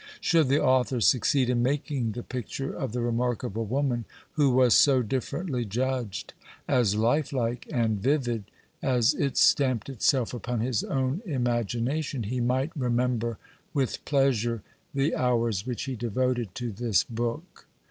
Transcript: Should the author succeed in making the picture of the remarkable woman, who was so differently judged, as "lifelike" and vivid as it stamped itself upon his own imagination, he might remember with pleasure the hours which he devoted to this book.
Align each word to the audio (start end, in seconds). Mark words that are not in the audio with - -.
Should 0.19 0.47
the 0.47 0.59
author 0.63 0.99
succeed 0.99 1.47
in 1.47 1.61
making 1.61 2.13
the 2.13 2.23
picture 2.23 2.73
of 2.73 2.91
the 2.91 3.01
remarkable 3.01 3.65
woman, 3.65 4.05
who 4.31 4.49
was 4.49 4.73
so 4.73 5.03
differently 5.03 5.63
judged, 5.63 6.33
as 6.67 6.95
"lifelike" 6.95 7.67
and 7.71 8.01
vivid 8.01 8.45
as 8.81 9.13
it 9.13 9.37
stamped 9.37 9.89
itself 9.89 10.33
upon 10.33 10.59
his 10.61 10.83
own 10.83 11.21
imagination, 11.23 12.23
he 12.23 12.39
might 12.39 12.71
remember 12.75 13.37
with 13.75 14.03
pleasure 14.03 14.63
the 14.91 15.13
hours 15.15 15.67
which 15.67 15.83
he 15.83 15.95
devoted 15.95 16.55
to 16.55 16.71
this 16.71 17.03
book. 17.03 17.67